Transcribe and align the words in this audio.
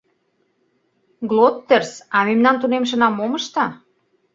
—Глоттерс, 1.29 1.91
а 2.15 2.17
мемнан 2.27 2.55
тунемшына 2.61 3.07
мом 3.09 3.33
ышта? 3.39 3.65